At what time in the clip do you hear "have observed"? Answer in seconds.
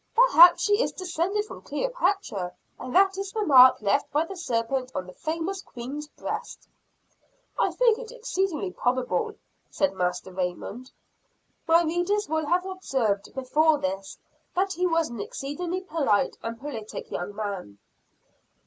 12.47-13.31